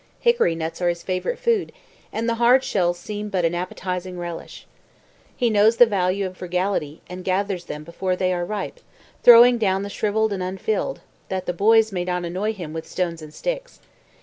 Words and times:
Hickory 0.19 0.55
nuts 0.55 0.81
are 0.81 0.89
his 0.89 1.03
favourite 1.03 1.37
food, 1.37 1.71
and 2.11 2.27
the 2.27 2.33
hard 2.41 2.63
shells 2.63 2.97
seem 2.97 3.29
but 3.29 3.45
an 3.45 3.53
appetizing 3.53 4.17
relish. 4.17 4.65
He 5.37 5.47
knows 5.51 5.77
the 5.77 5.85
value 5.85 6.25
of 6.25 6.37
frugality, 6.37 7.01
and 7.07 7.23
gathers 7.23 7.65
them 7.65 7.83
before 7.83 8.15
they 8.15 8.33
are 8.33 8.43
ripe, 8.43 8.79
throwing 9.21 9.59
down 9.59 9.83
the 9.83 9.91
shrivelled 9.91 10.33
and 10.33 10.41
unfilled, 10.41 11.01
that 11.29 11.45
the 11.45 11.53
boys 11.53 11.91
may 11.91 12.03
not 12.03 12.25
annoy 12.25 12.53
him 12.53 12.73
with 12.73 12.87
stones 12.89 13.21
and 13.21 13.31
sticks. 13.31 13.79